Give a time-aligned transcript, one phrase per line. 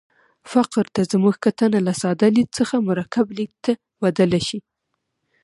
[0.51, 4.59] فقر ته زموږ کتنه له ساده لید څخه مرکب لید ته بدله شي.